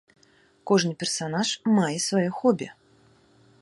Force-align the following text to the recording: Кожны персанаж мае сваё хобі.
Кожны 0.71 0.93
персанаж 1.03 1.49
мае 1.79 1.93
сваё 2.07 2.31
хобі. 2.43 2.67